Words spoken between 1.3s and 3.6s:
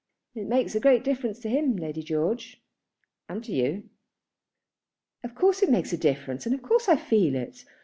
to him, Lady George; and to